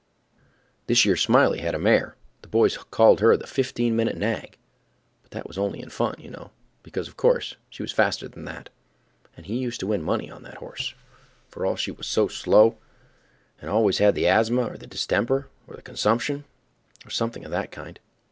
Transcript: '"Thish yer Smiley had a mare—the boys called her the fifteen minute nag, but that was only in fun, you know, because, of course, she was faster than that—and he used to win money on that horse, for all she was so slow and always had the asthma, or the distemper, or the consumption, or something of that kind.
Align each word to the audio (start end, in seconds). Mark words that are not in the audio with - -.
'"Thish 0.87 1.05
yer 1.05 1.15
Smiley 1.15 1.59
had 1.59 1.75
a 1.75 1.77
mare—the 1.77 2.47
boys 2.47 2.75
called 2.89 3.19
her 3.19 3.37
the 3.37 3.45
fifteen 3.45 3.95
minute 3.95 4.17
nag, 4.17 4.57
but 5.21 5.29
that 5.29 5.45
was 5.47 5.59
only 5.59 5.79
in 5.79 5.91
fun, 5.91 6.15
you 6.17 6.31
know, 6.31 6.49
because, 6.81 7.07
of 7.07 7.17
course, 7.17 7.55
she 7.69 7.83
was 7.83 7.91
faster 7.91 8.27
than 8.27 8.45
that—and 8.45 9.45
he 9.45 9.59
used 9.59 9.79
to 9.79 9.85
win 9.85 10.01
money 10.01 10.31
on 10.31 10.41
that 10.41 10.57
horse, 10.57 10.95
for 11.49 11.67
all 11.67 11.75
she 11.75 11.91
was 11.91 12.07
so 12.07 12.27
slow 12.27 12.79
and 13.61 13.69
always 13.69 13.99
had 13.99 14.15
the 14.15 14.27
asthma, 14.27 14.63
or 14.63 14.75
the 14.75 14.87
distemper, 14.87 15.49
or 15.67 15.75
the 15.75 15.83
consumption, 15.83 16.45
or 17.05 17.11
something 17.11 17.45
of 17.45 17.51
that 17.51 17.69
kind. 17.69 17.99